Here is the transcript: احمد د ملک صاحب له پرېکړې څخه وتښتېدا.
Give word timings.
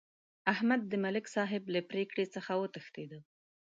احمد 0.53 0.81
د 0.87 0.93
ملک 1.03 1.25
صاحب 1.35 1.63
له 1.73 1.81
پرېکړې 1.91 2.25
څخه 2.35 2.51
وتښتېدا. 2.55 3.19